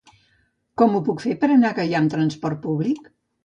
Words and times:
Com 0.83 0.95
ho 0.95 1.03
puc 1.11 1.21
fer 1.25 1.37
per 1.45 1.51
anar 1.57 1.71
a 1.71 1.79
Gaià 1.83 2.03
amb 2.03 2.17
trasport 2.17 2.65
públic? 2.69 3.17